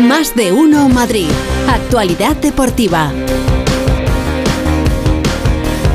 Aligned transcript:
Más 0.00 0.34
de 0.34 0.52
uno 0.52 0.88
Madrid. 0.88 1.28
Actualidad 1.68 2.36
deportiva. 2.36 3.10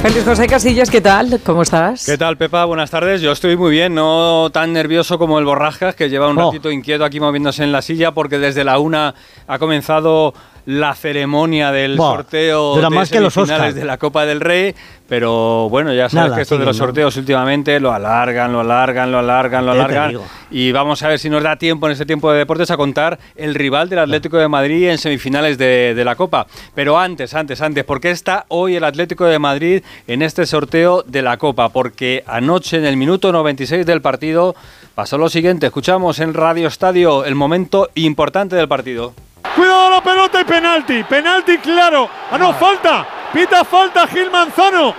Feliz 0.01 0.23
José 0.23 0.45
Casillas, 0.47 0.89
¿qué 0.91 1.01
tal? 1.01 1.39
¿Cómo 1.43 1.63
estás? 1.63 2.05
¿Qué 2.05 2.17
tal, 2.17 2.37
Pepa? 2.37 2.65
Buenas 2.65 2.91
tardes. 2.91 3.21
Yo 3.21 3.31
estoy 3.31 3.57
muy 3.57 3.71
bien, 3.71 3.95
no 3.95 4.49
tan 4.53 4.71
nervioso 4.73 5.17
como 5.17 5.39
el 5.39 5.45
Borrascas, 5.45 5.95
que 5.95 6.09
lleva 6.09 6.27
un 6.29 6.37
Oh. 6.37 6.51
ratito 6.51 6.69
inquieto 6.69 7.03
aquí 7.03 7.19
moviéndose 7.19 7.63
en 7.63 7.71
la 7.71 7.81
silla, 7.81 8.11
porque 8.11 8.37
desde 8.37 8.63
la 8.63 8.77
una 8.77 9.15
ha 9.47 9.57
comenzado 9.57 10.33
la 10.65 10.95
ceremonia 10.95 11.71
del 11.71 11.97
sorteo 11.97 12.75
de 12.75 12.89
más 12.89 13.09
que 13.09 13.19
los 13.19 13.37
Oscar. 13.37 13.73
de 13.73 13.85
la 13.85 13.97
Copa 13.97 14.25
del 14.25 14.41
Rey, 14.41 14.73
pero 15.07 15.69
bueno, 15.69 15.93
ya 15.93 16.09
sabes 16.09 16.29
Nada, 16.29 16.35
que 16.35 16.41
esto 16.41 16.55
de 16.55 16.59
siguen, 16.59 16.67
los 16.67 16.79
¿no? 16.79 16.85
sorteos 16.85 17.17
últimamente 17.17 17.79
lo 17.79 17.93
alargan, 17.93 18.51
lo 18.51 18.61
alargan, 18.61 19.11
lo 19.11 19.19
alargan, 19.19 19.65
lo 19.65 19.71
alargan. 19.73 20.17
Y 20.49 20.71
vamos 20.71 21.03
a 21.03 21.07
ver 21.09 21.19
si 21.19 21.29
nos 21.29 21.43
da 21.43 21.57
tiempo 21.57 21.85
en 21.85 21.93
este 21.93 22.05
tiempo 22.05 22.31
de 22.31 22.39
deportes 22.39 22.71
a 22.71 22.77
contar 22.77 23.19
el 23.35 23.53
rival 23.53 23.89
del 23.89 23.99
Atlético 23.99 24.37
de 24.37 24.47
Madrid 24.47 24.89
en 24.89 24.97
semifinales 24.97 25.57
de, 25.59 25.93
de 25.93 26.05
la 26.05 26.15
Copa. 26.15 26.47
Pero 26.73 26.97
antes, 26.97 27.35
antes, 27.35 27.61
antes, 27.61 27.83
¿por 27.83 28.01
qué 28.01 28.09
está 28.09 28.45
hoy 28.47 28.75
el 28.75 28.83
Atlético 28.83 29.25
de 29.25 29.37
Madrid 29.37 29.83
en 30.07 30.21
este 30.23 30.45
sorteo 30.47 31.03
de 31.03 31.21
la 31.21 31.37
Copa? 31.37 31.69
Porque 31.69 32.23
anoche, 32.25 32.77
en 32.77 32.85
el 32.85 32.97
minuto 32.97 33.31
96 33.31 33.85
del 33.85 34.01
partido, 34.01 34.55
pasó 34.95 35.19
lo 35.19 35.29
siguiente. 35.29 35.67
Escuchamos 35.67 36.19
en 36.19 36.33
Radio 36.33 36.67
Estadio 36.67 37.25
el 37.25 37.35
momento 37.35 37.89
importante 37.93 38.55
del 38.55 38.67
partido. 38.67 39.13
Cuidado 39.55 39.89
la 39.89 40.01
pelota 40.01 40.41
y 40.41 40.43
penalti. 40.43 41.03
Penalti 41.03 41.57
claro. 41.57 42.09
Ah, 42.31 42.37
no, 42.37 42.53
falta. 42.53 43.05
Pita 43.33 43.63
falta 43.63 44.07
Gil 44.07 44.31
Manzano. 44.31 44.93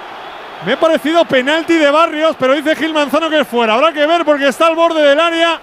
Me 0.64 0.72
ha 0.72 0.80
parecido 0.80 1.24
penalti 1.24 1.74
de 1.74 1.90
Barrios, 1.90 2.36
pero 2.38 2.54
dice 2.54 2.74
Gil 2.76 2.92
Manzano 2.92 3.28
que 3.28 3.40
es 3.40 3.48
fuera. 3.48 3.74
Habrá 3.74 3.92
que 3.92 4.06
ver 4.06 4.24
porque 4.24 4.48
está 4.48 4.66
al 4.66 4.74
borde 4.74 5.02
del 5.02 5.20
área. 5.20 5.60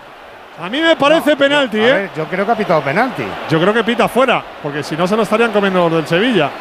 A 0.62 0.70
mí 0.70 0.80
me 0.82 0.96
parece 0.96 1.36
penalti, 1.36 1.80
A 1.80 1.88
¿eh? 1.88 1.94
ver, 1.94 2.10
yo 2.16 2.26
creo 2.26 2.46
que 2.46 2.52
ha 2.52 2.56
pitado 2.56 2.82
penalti. 2.82 3.24
Yo 3.50 3.60
creo 3.60 3.74
que 3.74 3.84
pita 3.84 4.08
fuera, 4.08 4.44
porque 4.62 4.84
si 4.84 4.96
no 4.96 5.08
se 5.08 5.16
lo 5.16 5.24
estarían 5.24 5.52
comiendo 5.52 5.90
los 5.90 5.94
del 5.94 6.08
Sevilla. 6.08 6.52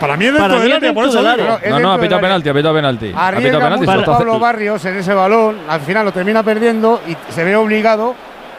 Para 0.00 0.16
mí 0.16 0.24
es 0.26 0.32
dentro 0.32 0.58
del 0.58 0.72
área, 0.72 0.92
por 0.94 1.06
eso 1.06 1.18
del 1.18 1.26
área. 1.26 1.58
No, 1.68 1.80
no, 1.80 1.92
ha 1.92 1.98
pitado 1.98 2.20
penalti, 2.20 2.48
ha 2.48 2.54
pitado 2.54 2.74
penalti. 2.74 3.06
Ha 3.08 3.10
pitado 3.10 3.26
Arriesga 3.26 3.58
penalti. 3.58 3.86
Pablo 4.06 4.38
Barrios 4.38 4.84
en 4.86 4.96
ese 4.96 5.12
balón. 5.12 5.58
Al 5.68 5.80
final 5.82 6.06
lo 6.06 6.12
termina 6.12 6.42
perdiendo 6.42 7.02
y 7.06 7.16
se 7.30 7.44
ve 7.44 7.54
obligado 7.54 8.14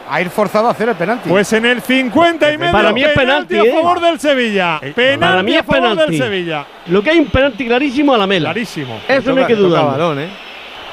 a 0.08 0.20
ir 0.20 0.30
forzado 0.30 0.68
a 0.68 0.70
hacer 0.72 0.88
el 0.88 0.94
penalti. 0.94 1.28
Pues 1.28 1.52
en 1.52 1.64
el 1.66 1.80
50 1.82 2.52
y 2.52 2.58
medio, 2.58 2.72
Para 2.72 2.92
mí 2.92 3.02
es 3.04 3.12
penalti, 3.12 3.56
a 3.56 3.62
¿eh? 3.62 3.72
favor 3.72 4.00
del 4.00 4.20
Sevilla. 4.20 4.80
Penalti 4.80 5.18
Para 5.20 5.42
mí 5.42 5.54
a 5.56 5.60
es 5.60 5.66
favor 5.66 5.90
penalti. 5.90 6.12
del 6.12 6.22
Sevilla. 6.22 6.66
Lo 6.86 7.02
que 7.02 7.10
hay 7.10 7.18
un 7.18 7.26
penalti 7.26 7.66
clarísimo 7.66 8.14
a 8.14 8.18
la 8.18 8.26
mela. 8.26 8.50
Clarísimo. 8.52 9.00
Eso 9.08 9.32
no 9.32 9.40
hay 9.40 9.46
que 9.46 9.54
dudar. 9.56 9.98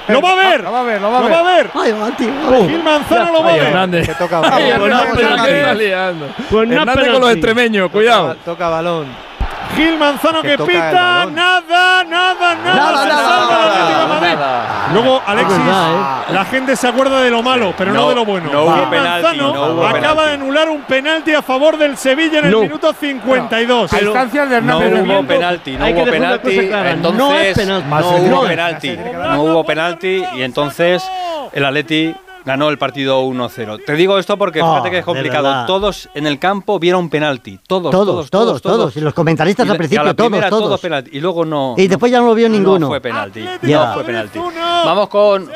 Lo 0.08 0.20
va 0.22 0.32
a 0.32 0.36
ver. 0.36 0.64
Lo 0.64 0.72
va 0.72 0.80
a 0.82 0.84
ver, 0.84 1.02
lo 1.02 1.12
va 1.12 1.18
a 1.18 1.22
Lo 1.22 1.28
ver. 1.28 1.36
va 1.36 1.40
a 1.40 1.56
ver. 1.56 1.70
Ay, 1.74 1.92
va, 1.92 2.12
tío. 2.18 2.68
Gil 2.68 2.84
Manzano 2.84 3.32
lo 3.32 3.44
va 3.44 3.50
a 3.50 3.54
ver. 3.54 3.64
Hernández. 3.64 4.08
Que 4.08 4.16
toca 4.16 4.40
balón. 4.40 4.62
Hernández, 4.62 5.94
Hernández 6.52 7.12
con 7.12 7.22
los 7.22 7.32
extremeños, 7.32 7.90
cuidado. 7.92 8.36
Toca 8.44 8.70
balón. 8.70 9.31
Gil 9.76 9.98
Manzano 9.98 10.42
que, 10.42 10.58
Que 10.58 10.64
pita. 10.64 11.26
Nada, 11.26 12.04
nada, 12.04 12.04
nada. 12.06 12.56
Nada, 12.64 13.04
Se 13.04 13.10
nada, 13.10 13.24
salva 13.28 13.56
el 13.56 13.70
Atlético 13.70 13.88
de 13.88 13.94
Nada, 13.94 14.08
Madrid. 14.08 14.36
nada. 14.36 14.88
Luego, 14.94 15.22
Alexis, 15.26 15.58
verdad, 15.58 16.24
la 16.32 16.46
gente 16.46 16.76
se 16.76 16.88
acuerda 16.88 17.22
de 17.22 17.30
lo 17.32 17.42
malo, 17.44 17.74
pero 17.78 17.94
no, 17.94 18.02
No, 18.02 18.10
de 18.10 18.16
lo 18.16 18.26
bueno. 18.26 18.50
no 18.52 18.64
hubo 18.64 18.74
Gil 18.76 18.84
penalti, 18.90 19.24
Manzano 19.38 19.54
no 19.76 19.88
acaba 19.88 19.94
penalti. 19.94 20.26
de 20.28 20.34
anular 20.34 20.70
un 20.70 20.82
penalti 20.82 21.34
a 21.34 21.42
favor 21.42 21.78
del 21.78 21.98
Sevilla 21.98 22.40
en 22.40 22.46
el 22.46 22.52
No. 22.52 22.62
minuto 22.62 22.94
52. 22.94 23.94
A 23.94 24.02
instancias 24.02 24.50
de 24.50 24.62
No 24.62 24.78
hubo 24.80 25.24
penalti, 25.28 25.78
no 25.78 25.88
hubo 25.88 26.06
penalti. 26.06 26.58
Entonces, 26.60 27.68
no 27.68 28.40
hubo 28.40 28.48
penalti. 28.48 28.98
No 28.98 29.42
hubo 29.44 29.64
penalti 29.66 30.24
y 30.36 30.42
entonces 30.44 31.04
el 31.54 31.66
Atleti 31.66 32.14
ganó 32.46 32.70
el 32.70 32.78
partido 32.78 33.24
1-0. 33.24 33.84
Te 33.86 33.94
digo 33.94 34.18
esto 34.18 34.38
porque 34.38 34.62
Oh, 34.62 34.70
fíjate 34.72 34.92
que 34.92 34.98
es 35.00 35.06
complicado. 35.06 35.66
Todos 35.66 36.10
en 36.14 36.28
el 36.28 36.40
campo 36.40 36.80
vieron 36.80 37.10
penalti. 37.10 37.60
Todos, 37.68 37.92
Todos, 37.92 38.30
todos, 38.30 38.62
todos. 38.62 38.96
Y 38.98 39.02
los 39.02 39.14
comentaristas 39.14 39.66
Y 39.68 39.70
al 39.70 39.78
principio, 39.78 40.04
la 40.04 40.14
primera, 40.14 40.50
todos, 40.50 40.64
todos. 40.64 40.80
penalti. 40.82 41.12
Y 41.14 41.20
luego 41.20 41.46
no. 41.46 41.76
Y 41.78 41.88
después 41.88 42.12
ya 42.12 42.20
no 42.20 42.28
lo 42.28 42.36
vio 42.36 42.50
ninguno. 42.50 42.80
No 42.80 42.88
fue 42.88 43.02
penalti. 43.02 43.42
No 43.62 43.94
fue 43.94 44.04
penalti. 44.04 44.40
Vamos 44.40 45.10
con. 45.10 45.50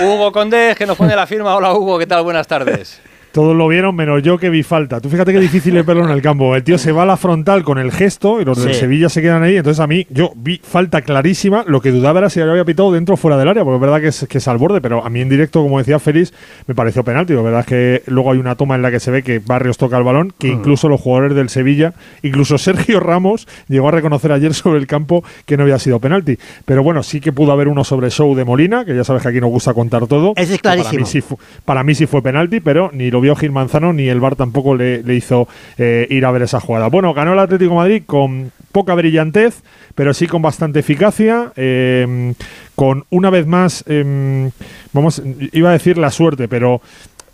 Hugo 0.00 0.32
Condés, 0.32 0.76
que 0.76 0.86
nos 0.86 0.96
pone 0.96 1.14
la 1.16 1.26
firma. 1.26 1.54
Hola 1.54 1.72
Hugo, 1.72 1.98
¿qué 1.98 2.06
tal? 2.06 2.22
Buenas 2.22 2.46
tardes. 2.46 3.00
Todos 3.32 3.54
lo 3.56 3.68
vieron, 3.68 3.94
menos 3.94 4.22
yo 4.22 4.38
que 4.38 4.50
vi 4.50 4.62
falta. 4.62 5.00
Tú 5.00 5.08
fíjate 5.10 5.32
qué 5.32 5.40
difícil 5.40 5.76
es 5.76 5.84
verlo 5.86 6.04
en 6.04 6.10
el 6.10 6.22
campo. 6.22 6.56
El 6.56 6.62
tío 6.64 6.78
se 6.78 6.92
va 6.92 7.02
a 7.02 7.06
la 7.06 7.16
frontal 7.16 7.62
con 7.64 7.78
el 7.78 7.92
gesto 7.92 8.40
y 8.40 8.44
los 8.44 8.62
del 8.62 8.74
Sí. 8.74 8.80
Sevilla 8.80 9.08
se 9.08 9.22
quedan 9.22 9.42
ahí. 9.42 9.56
Entonces 9.56 9.80
a 9.80 9.86
mí, 9.86 10.06
yo 10.10 10.32
vi 10.36 10.60
falta 10.62 11.02
clarísima. 11.02 11.64
Lo 11.66 11.80
que 11.80 11.90
dudaba 11.90 12.18
era 12.20 12.30
si 12.30 12.40
lo 12.40 12.50
había 12.50 12.64
pitado 12.64 12.92
dentro 12.92 13.14
o 13.14 13.16
fuera 13.16 13.36
del 13.36 13.48
área, 13.48 13.64
porque 13.64 13.76
es 13.76 13.80
verdad 13.80 14.00
que 14.00 14.08
es, 14.08 14.26
que 14.28 14.38
es 14.38 14.48
al 14.48 14.58
borde, 14.58 14.80
pero 14.80 15.04
a 15.04 15.10
mí 15.10 15.20
en 15.20 15.28
directo, 15.28 15.62
como 15.62 15.78
decía 15.78 15.98
Félix, 15.98 16.32
me 16.66 16.74
pareció 16.74 17.04
penalti. 17.04 17.34
La 17.34 17.42
verdad 17.42 17.60
es 17.60 17.66
que 17.66 18.02
luego 18.06 18.32
hay 18.32 18.38
una 18.38 18.54
toma 18.56 18.74
en 18.76 18.82
la 18.82 18.90
que 18.90 19.00
se 19.00 19.10
ve 19.10 19.22
que 19.22 19.38
Barrios 19.40 19.76
toca 19.78 19.96
el 19.98 20.04
balón, 20.04 20.32
que 20.38 20.48
incluso 20.48 20.88
los 20.88 21.00
jugadores 21.00 21.34
del 21.36 21.48
Sevilla, 21.48 21.94
incluso 22.22 22.58
Sergio 22.58 23.00
Ramos, 23.00 23.46
llegó 23.68 23.88
a 23.88 23.92
reconocer 23.92 24.32
ayer 24.32 24.54
sobre 24.54 24.78
el 24.78 24.86
campo 24.86 25.22
que 25.46 25.56
no 25.56 25.62
había 25.64 25.78
sido 25.78 26.00
penalti. 26.00 26.38
Pero 26.64 26.82
bueno, 26.82 27.02
sí 27.02 27.20
que 27.20 27.32
pudo 27.32 27.52
haber 27.52 27.68
uno 27.68 27.84
sobre 27.84 28.10
Show 28.10 28.34
de 28.34 28.44
Molina, 28.44 28.84
que 28.84 28.94
ya 28.94 29.04
sabes 29.04 29.22
que 29.22 29.28
aquí 29.28 29.40
nos 29.40 29.50
gusta 29.50 29.74
contar 29.74 30.06
todo. 30.06 30.32
Ese 30.36 30.54
es 30.54 30.60
que 30.60 30.68
Para 30.68 30.82
clarísimo. 30.82 31.00
mí, 31.00 31.06
sí 31.06 31.22
para 31.64 31.84
mí 31.84 31.94
sí 31.94 32.06
fue 32.06 32.22
penalti, 32.22 32.60
pero 32.60 32.90
ni 32.92 33.10
lo 33.10 33.17
vio 33.20 33.36
Gil 33.36 33.52
Manzano 33.52 33.92
ni 33.92 34.08
el 34.08 34.20
VAR 34.20 34.36
tampoco 34.36 34.74
le, 34.74 35.02
hizo 35.14 35.48
eh, 35.76 36.06
ir 36.10 36.24
a 36.24 36.30
ver 36.30 36.42
esa 36.42 36.60
jugada. 36.60 36.88
Bueno, 36.88 37.14
ganó 37.14 37.32
el 37.32 37.38
Atlético 37.38 37.74
Madrid 37.74 38.02
con 38.06 38.52
poca 38.72 38.94
brillantez, 38.94 39.62
pero 39.94 40.14
sí 40.14 40.26
con 40.26 40.42
bastante 40.42 40.80
eficacia, 40.80 41.52
eh, 41.56 42.34
con 42.74 43.04
una 43.10 43.30
vez 43.30 43.46
más, 43.46 43.84
eh, 43.86 44.50
vamos, 44.92 45.22
iba 45.52 45.70
a 45.70 45.72
decir 45.72 45.98
la 45.98 46.10
suerte, 46.10 46.48
pero 46.48 46.80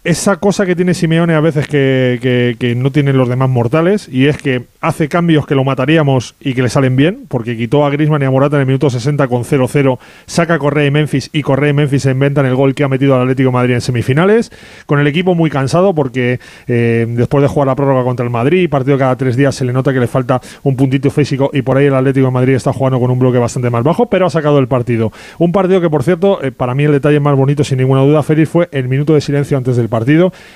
esa 0.04 0.36
cosa 0.36 0.66
que 0.66 0.76
tiene 0.76 0.92
Simeone 0.92 1.34
a 1.34 1.40
veces 1.40 1.66
que, 1.66 2.18
que- 2.58 2.74
no 2.74 2.90
tienen 2.92 3.16
los 3.16 3.28
demás 3.28 3.48
mortales, 3.48 4.08
y 4.10 4.26
es 4.26 4.36
que 4.36 4.64
hace 4.80 5.08
cambios 5.08 5.46
que 5.46 5.54
lo 5.54 5.64
mataríamos 5.64 6.34
y 6.40 6.52
que 6.54 6.60
le 6.62 6.68
salen 6.68 6.94
bien, 6.96 7.20
porque 7.28 7.56
quitó 7.56 7.86
a 7.86 7.90
Griezmann 7.90 8.20
y 8.20 8.26
a 8.26 8.30
Morata 8.30 8.56
en 8.56 8.60
el 8.60 8.66
minuto 8.66 8.90
60 8.90 9.28
con 9.28 9.44
0-0, 9.44 9.98
saca 10.26 10.54
a 10.54 10.58
Correa 10.58 10.86
y 10.86 10.90
Memphis, 10.90 11.30
y 11.32 11.40
Correa 11.42 11.70
y 11.70 11.72
Memphis 11.72 12.02
se 12.02 12.10
inventan 12.10 12.44
el 12.44 12.54
gol 12.54 12.74
que 12.74 12.84
ha 12.84 12.88
metido 12.88 13.14
al 13.14 13.22
Atlético 13.22 13.48
de 13.48 13.52
Madrid 13.54 13.74
en 13.74 13.80
semifinales, 13.80 14.52
con 14.86 14.98
el 15.00 15.06
equipo 15.06 15.34
muy 15.34 15.48
cansado, 15.48 15.94
porque 15.94 16.38
eh, 16.68 17.06
después 17.08 17.40
de 17.42 17.48
jugar 17.48 17.68
la 17.68 17.74
prórroga 17.76 18.02
contra 18.04 18.24
el 18.24 18.30
Madrid, 18.30 18.68
partido 18.68 18.98
cada 18.98 19.16
tres 19.16 19.36
días, 19.36 19.54
se 19.54 19.64
le 19.64 19.72
nota 19.72 19.92
que 19.94 20.00
le 20.00 20.06
falta 20.06 20.40
un 20.64 20.76
puntito 20.76 21.10
físico, 21.10 21.50
y 21.54 21.62
por 21.62 21.78
ahí 21.78 21.86
el 21.86 21.94
Atlético 21.94 22.26
de 22.26 22.32
Madrid 22.32 22.54
está 22.54 22.72
jugando 22.74 23.00
con 23.00 23.10
un 23.10 23.18
bloque 23.18 23.38
bastante 23.38 23.70
más 23.70 23.82
bajo, 23.84 24.06
pero 24.10 24.26
ha 24.26 24.30
sacado 24.30 24.58
el 24.58 24.68
partido. 24.68 25.12
Un 25.38 25.52
partido 25.52 25.80
que, 25.80 25.88
por 25.88 26.02
cierto, 26.02 26.42
eh, 26.42 26.50
para 26.52 26.74
mí 26.74 26.84
el 26.84 26.92
detalle 26.92 27.20
más 27.20 27.36
bonito, 27.36 27.64
sin 27.64 27.78
ninguna 27.78 28.02
duda, 28.02 28.22
Félix, 28.22 28.50
fue 28.50 28.68
el 28.72 28.88
minuto 28.88 29.14
de 29.14 29.22
silencio 29.22 29.56
antes 29.56 29.76
del 29.76 29.88
partido. 29.88 29.93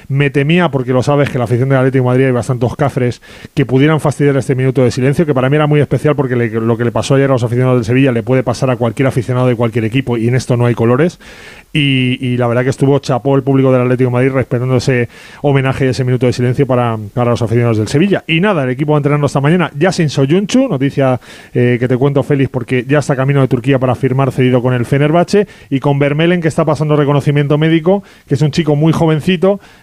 Me 0.09 0.31
temía, 0.31 0.71
porque 0.71 0.93
lo 0.93 1.03
sabes, 1.03 1.31
que 1.31 1.39
la 1.39 1.45
afición 1.45 1.69
del 1.69 1.79
Atlético 1.79 2.05
de 2.05 2.09
Madrid 2.11 2.25
hay 2.27 2.33
bastantes 2.33 2.75
cafres 2.77 3.23
que 3.55 3.65
pudieran 3.67 4.01
fastidiar 4.01 4.37
este 4.37 4.55
minuto 4.55 4.83
de 4.83 4.91
silencio, 4.91 5.25
que 5.27 5.35
para 5.35 5.49
mí 5.49 5.57
era 5.57 5.67
muy 5.67 5.81
especial 5.81 6.17
porque 6.17 6.37
le- 6.37 6.49
lo 6.51 6.77
que 6.77 6.85
le 6.85 6.93
pasó 6.93 7.15
ayer 7.15 7.31
a 7.31 7.35
los 7.35 7.45
aficionados 7.45 7.79
del 7.79 7.85
Sevilla 7.85 8.13
le 8.13 8.23
puede 8.23 8.43
pasar 8.43 8.71
a 8.71 8.77
cualquier 8.77 9.09
aficionado 9.09 9.47
de 9.47 9.55
cualquier 9.57 9.85
equipo 9.85 10.17
y 10.17 10.29
en 10.29 10.35
esto 10.35 10.57
no 10.57 10.67
hay 10.67 10.75
colores. 10.75 11.19
Y, 11.73 12.19
y 12.27 12.37
la 12.39 12.47
verdad 12.47 12.65
que 12.65 12.71
estuvo 12.71 12.99
chapó 12.99 13.37
el 13.37 13.43
público 13.43 13.71
del 13.71 13.83
Atlético 13.83 14.09
de 14.09 14.13
Madrid 14.15 14.31
respetando 14.33 14.77
ese 14.77 15.09
homenaje 15.43 15.85
y 15.85 15.89
ese 15.89 16.03
minuto 16.03 16.25
de 16.27 16.33
silencio 16.33 16.67
para, 16.67 16.97
para 17.13 17.31
los 17.31 17.43
aficionados 17.43 17.77
del 17.77 17.89
Sevilla. 17.89 18.25
Y 18.27 18.41
nada, 18.41 18.65
el 18.65 18.71
equipo 18.71 18.93
va 18.93 18.99
entrenando 18.99 19.27
esta 19.27 19.41
mañana 19.41 19.71
ya 19.79 19.93
sin 19.93 20.09
Soyunchu, 20.09 20.67
noticia 20.69 21.21
eh, 21.53 21.77
que 21.79 21.87
te 21.87 21.97
cuento 21.97 22.23
Félix 22.23 22.49
porque 22.51 22.85
ya 22.89 23.01
está 23.01 23.15
camino 23.17 23.43
de 23.43 23.49
Turquía 23.49 23.79
para 23.79 23.95
firmar 23.95 24.33
cedido 24.33 24.63
con 24.63 24.73
el 24.73 24.87
Fenerbahce 24.87 25.47
y 25.69 25.79
con 25.81 25.99
Vermelen 25.99 26.41
que 26.41 26.49
está 26.49 26.65
pasando 26.65 26.97
reconocimiento 26.97 27.59
médico, 27.59 28.03
que 28.27 28.35
es 28.35 28.43
un 28.43 28.51
chico 28.51 28.75
muy 28.75 28.93
jovencito 28.93 29.28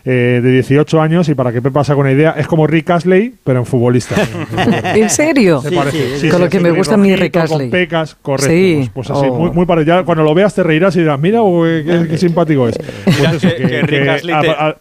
eh, 0.06 0.40
de 0.42 0.52
18 0.52 1.02
años 1.02 1.30
y 1.30 1.36
para 1.36 1.52
que 1.52 1.62
Pepa 1.62 1.82
haga 1.82 1.96
una 1.96 2.12
idea, 2.12 2.32
es 2.38 2.48
como 2.48 2.66
Rick 2.66 2.90
Astley, 2.90 3.36
pero 3.44 3.60
en 3.60 3.66
futbolista. 3.66 4.16
¿En 4.96 5.10
serio? 5.10 5.60
¿Te 5.62 5.70
Sí, 5.70 5.76
parece? 5.76 6.20
sí, 6.20 6.30
Con 6.30 6.42
lo 6.42 6.50
que 6.50 6.60
me 6.60 6.70
muy 6.70 6.78
gusta 6.80 6.96
a 6.96 6.98
mí 6.98 7.16
Rick 7.16 7.38
Astley. 7.38 7.70
Con 7.70 7.80
pecas, 7.80 8.16
correcto. 8.22 8.52
Sí. 8.52 8.90
Pues, 8.94 9.08
pues 9.08 9.12
así, 9.20 9.28
Oh. 9.30 9.36
muy, 9.36 9.52
muy 9.52 9.66
parecido. 9.66 9.98
Ya 10.00 10.04
Cuando 10.06 10.24
lo 10.24 10.34
veas 10.34 10.54
te 10.56 10.64
reirás 10.64 10.96
y 10.96 11.00
dirás, 11.00 11.20
mira, 11.20 11.40
qué, 11.42 12.08
qué 12.10 12.18
simpático 12.18 12.68
es. 12.68 12.78
Pues 12.78 13.20
eso, 13.34 13.48
que- 13.56 13.68
que 13.68 13.82
Rick 13.84 14.08
Astley 14.08 14.36
a- 14.36 14.42
te- 14.42 14.50
a- 14.50 14.76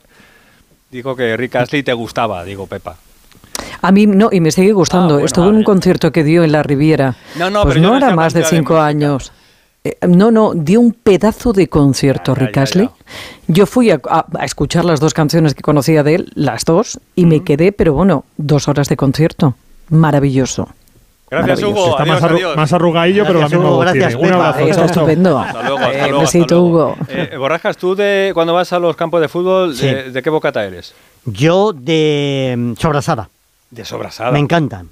Dijo 0.91 1.17
que 1.17 1.37
Rick 1.37 1.57
Astley 1.57 1.83
te 1.83 1.93
gustaba, 1.93 2.45
digo 2.45 2.67
Pepa. 2.67 2.97
A 3.83 3.93
mí 3.93 4.07
no, 4.07 4.29
y 4.33 4.41
me 4.41 4.51
sigue 4.51 4.73
gustando. 4.73 5.07
Ah, 5.07 5.13
bueno, 5.15 5.27
Estuvo 5.27 5.49
en 5.49 5.57
un 5.57 5.65
concierto 5.65 6.13
que 6.13 6.23
dio 6.25 6.45
en 6.45 6.53
la 6.53 6.63
Riviera. 6.63 7.17
No, 7.37 7.51
no, 7.51 7.63
pues 7.65 7.75
pero 7.75 7.89
no 7.91 7.97
era 7.97 8.15
más 8.15 8.33
de 8.33 8.45
cinco 8.45 8.75
Música. 8.75 8.87
años. 8.87 9.33
Eh, 9.87 9.99
no, 10.09 10.31
no, 10.31 10.55
dio 10.55 10.81
un 10.81 10.93
pedazo 10.93 11.53
de 11.53 11.69
concierto 11.69 12.35
ya, 12.35 12.47
Rick 12.47 12.57
Astley. 12.57 12.89
Yo 13.49 13.67
fui 13.67 13.91
a, 13.91 14.01
a- 14.09 14.25
a 14.39 14.45
escuchar 14.47 14.85
las 14.87 14.99
dos 14.99 15.13
canciones 15.13 15.55
que 15.55 15.61
conocía 15.63 16.03
de 16.03 16.15
él, 16.15 16.33
las 16.35 16.65
dos, 16.65 16.99
y 17.15 17.27
me 17.27 17.45
quedé, 17.45 17.71
pero 17.71 17.93
bueno, 17.93 18.25
dos 18.39 18.67
horas 18.69 18.89
de 18.89 18.97
concierto. 18.97 19.55
Maravilloso. 19.91 20.69
Gracias. 21.31 21.63
Hugo, 21.65 21.91
está 21.91 22.03
adiós, 22.05 22.21
más, 22.21 22.31
arru- 22.31 22.35
adiós. 22.37 22.57
más 22.57 22.73
arrugadillo, 22.73 23.27
pero 23.27 23.41
la 23.41 23.49
misma 23.49 23.77
gracias. 23.81 24.15
Un 24.15 24.33
abrazo. 24.33 24.59
Está 24.61 24.85
estupendo. 24.87 25.39
Hasta 25.39 25.63
luego, 25.63 25.79
hasta 25.79 25.93
Eh, 25.93 26.01
hasta 26.03 26.19
besito, 26.19 26.55
luego. 26.61 26.69
Hugo. 26.93 26.97
Eh, 27.09 27.37
Borrajas, 27.37 27.77
tú 27.77 27.95
de, 27.95 28.31
cuando 28.35 28.55
vas 28.55 28.73
a 28.73 28.79
los 28.79 28.95
campos 28.97 29.21
de 29.21 29.29
fútbol, 29.29 29.75
Sí. 29.75 29.87
de, 29.87 30.11
de 30.13 30.23
qué 30.23 30.31
bocata 30.31 30.65
eres? 30.65 30.95
Yo 31.27 31.73
de 31.75 32.55
mm, 32.57 32.73
sobrasada. 32.81 33.29
De 33.71 33.85
sobrasada. 33.85 34.31
Me 34.31 34.39
encantan. 34.39 34.89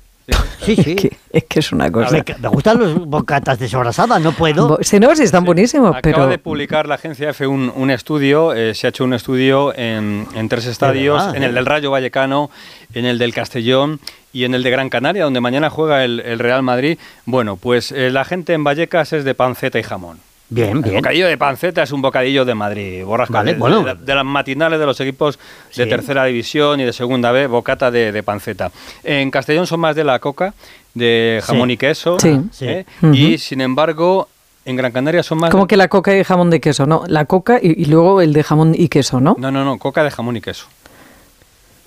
Sí, 0.60 0.76
sí. 0.76 0.94
Que- 0.96 1.16
es 1.32 1.44
que 1.44 1.60
es 1.60 1.72
una 1.72 1.90
cosa. 1.90 2.10
Me, 2.12 2.24
me 2.40 2.48
gustan 2.48 2.78
los 2.78 3.06
bocatas 3.06 3.58
de 3.58 3.66
sobrasada, 3.68 4.18
no 4.18 4.32
puedo. 4.32 4.78
Si 4.82 5.00
no, 5.00 5.14
si 5.16 5.22
están 5.22 5.44
buenísimos, 5.44 5.88
Acaba 5.90 6.00
pero 6.02 6.26
de 6.26 6.38
publicar 6.38 6.86
la 6.86 6.96
agencia 6.96 7.30
F 7.30 7.46
un, 7.46 7.72
un 7.74 7.90
estudio, 7.90 8.52
eh, 8.52 8.74
se 8.74 8.86
ha 8.86 8.90
hecho 8.90 9.04
un 9.04 9.14
estudio 9.14 9.72
en, 9.74 10.26
en 10.34 10.48
tres 10.48 10.66
estadios, 10.66 11.16
verdad, 11.18 11.36
en 11.36 11.42
¿eh? 11.42 11.46
el 11.46 11.54
del 11.54 11.66
Rayo 11.66 11.90
Vallecano, 11.90 12.50
en 12.94 13.06
el 13.06 13.18
del 13.18 13.32
Castellón 13.34 13.98
y 14.32 14.44
en 14.44 14.54
el 14.54 14.62
de 14.62 14.70
Gran 14.70 14.90
Canaria, 14.90 15.24
donde 15.24 15.40
mañana 15.40 15.70
juega 15.70 16.04
el, 16.04 16.20
el 16.20 16.38
Real 16.38 16.62
Madrid. 16.62 16.98
Bueno, 17.24 17.56
pues 17.56 17.90
eh, 17.92 18.10
la 18.10 18.24
gente 18.24 18.52
en 18.52 18.62
Vallecas 18.62 19.12
es 19.14 19.24
de 19.24 19.34
panceta 19.34 19.78
y 19.78 19.82
jamón. 19.82 20.18
Bien, 20.54 20.76
El 20.76 20.82
bien. 20.82 20.94
bocadillo 20.96 21.26
de 21.28 21.38
panceta 21.38 21.82
es 21.82 21.92
un 21.92 22.02
bocadillo 22.02 22.44
de 22.44 22.54
Madrid, 22.54 23.04
borrasca 23.04 23.38
Vale, 23.38 23.54
de, 23.54 23.58
bueno. 23.58 23.82
de- 23.84 23.94
de 23.94 24.14
las 24.14 24.24
matinales 24.24 24.78
de 24.78 24.84
los 24.86 25.00
equipos 25.00 25.38
de 25.74 25.84
Sí. 25.84 25.88
tercera 25.88 26.24
división 26.26 26.78
y 26.80 26.84
de 26.84 26.92
segunda 26.92 27.32
B, 27.32 27.46
bocata 27.46 27.90
de, 27.90 28.12
de 28.12 28.22
panceta. 28.22 28.70
En 29.02 29.30
Castellón 29.30 29.66
son 29.66 29.80
más 29.80 29.96
de 29.96 30.04
la 30.04 30.18
coca, 30.18 30.52
de 30.94 31.40
jamón 31.42 31.68
Sí. 31.68 31.72
y 31.72 31.76
queso, 31.78 32.18
Sí. 32.20 32.40
Sí. 32.50 32.66
¿eh? 32.68 32.86
Y 33.12 33.38
sin 33.38 33.62
embargo 33.62 34.28
en 34.66 34.76
Gran 34.76 34.92
Canaria 34.92 35.22
son 35.22 35.38
más 35.38 35.50
como 35.50 35.66
que 35.66 35.76
la 35.78 35.88
coca 35.88 36.14
y 36.16 36.22
jamón 36.22 36.50
de 36.50 36.60
queso, 36.60 36.86
¿no? 36.86 37.02
La 37.08 37.24
coca 37.24 37.58
y, 37.60 37.82
y 37.82 37.86
luego 37.86 38.20
el 38.20 38.32
de 38.34 38.42
jamón 38.42 38.74
y 38.76 38.88
queso, 38.88 39.20
¿no? 39.20 39.34
No, 39.38 39.50
no, 39.50 39.64
no, 39.64 39.78
coca 39.78 40.04
de 40.04 40.10
jamón 40.10 40.36
y 40.36 40.40
queso. 40.42 40.66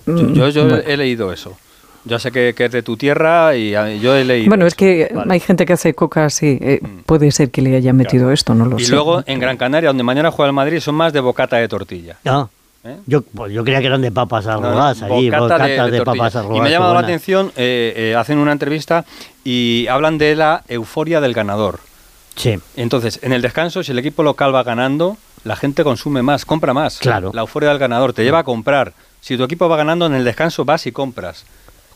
Mm, 0.06 0.34
Yo, 0.34 0.48
yo 0.48 0.64
bueno. 0.66 0.82
he 0.86 0.96
leído 0.96 1.32
eso. 1.32 1.56
Yo 2.08 2.18
sé 2.20 2.30
que, 2.30 2.54
que 2.56 2.66
es 2.66 2.70
de 2.72 2.82
tu 2.82 2.96
tierra 2.96 3.56
y 3.56 3.74
ah, 3.74 3.90
yo 3.94 4.14
he 4.16 4.24
leído. 4.24 4.48
Bueno, 4.48 4.64
es 4.66 4.74
que 4.74 5.10
Vale. 5.12 5.26
Mm. 5.26 5.30
hay 5.32 5.40
gente 5.40 5.66
que 5.66 5.72
hace 5.72 5.92
coca 5.92 6.24
así. 6.26 6.56
eh, 6.60 6.80
puede 7.04 7.30
ser 7.32 7.50
que 7.50 7.60
le 7.62 7.74
haya 7.76 7.92
metido 7.92 8.30
esto, 8.32 8.54
no 8.54 8.64
lo 8.66 8.78
Y 8.78 8.84
sé. 8.84 8.92
luego 8.92 9.22
en 9.26 9.40
Gran 9.40 9.56
Canaria, 9.56 9.88
donde 9.90 10.04
mañana 10.04 10.30
juega 10.30 10.46
el 10.48 10.54
Madrid, 10.54 10.78
son 10.80 10.94
más 10.94 11.12
de 11.12 11.18
bocata 11.20 11.56
de 11.56 11.66
tortilla. 11.68 12.16
Ah, 12.24 12.46
¿eh? 12.84 12.96
yo, 13.06 13.22
pues 13.22 13.52
yo 13.52 13.64
creía 13.64 13.80
que 13.80 13.86
eran 13.88 14.02
de 14.02 14.12
papas 14.12 14.46
No, 14.46 14.60
no, 14.60 14.68
arrugadas 14.68 15.02
allí, 15.02 15.26
bocata 15.30 15.40
bocatas 15.42 15.90
de- 15.90 15.98
de, 15.98 16.04
papas 16.04 16.36
arrugadas. 16.36 16.58
Y 16.58 16.60
me 16.62 16.68
ha 16.68 16.72
llamado 16.72 16.94
la 16.94 17.00
atención, 17.00 17.50
eh, 17.56 17.92
eh, 17.96 18.14
hacen 18.14 18.38
una 18.38 18.52
entrevista 18.52 19.04
y 19.44 19.86
hablan 19.88 20.16
de 20.16 20.36
la 20.36 20.62
euforia 20.68 21.20
del 21.20 21.34
ganador. 21.34 21.80
Sí, 22.36 22.58
Entonces, 22.76 23.18
en 23.22 23.32
el 23.32 23.40
descanso, 23.42 23.82
si 23.82 23.92
el 23.92 23.98
equipo 23.98 24.22
local 24.22 24.54
va 24.54 24.62
ganando, 24.62 25.16
la 25.42 25.56
gente 25.56 25.82
consume 25.82 26.22
más, 26.22 26.44
compra 26.44 26.74
más. 26.74 26.98
Claro. 26.98 27.30
La 27.34 27.40
euforia 27.40 27.70
del 27.70 27.78
ganador 27.78 28.12
te 28.12 28.22
lleva 28.24 28.40
a 28.40 28.44
comprar. 28.44 28.92
Si 29.22 29.36
tu 29.36 29.42
equipo 29.44 29.68
va 29.68 29.76
ganando, 29.78 30.06
en 30.06 30.14
el 30.14 30.22
descanso 30.24 30.64
vas 30.64 30.86
y 30.86 30.92
compras. 30.92 31.44